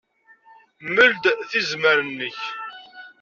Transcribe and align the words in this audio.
Mel-d 0.93 1.23
tizemmar-nnek. 1.49 2.39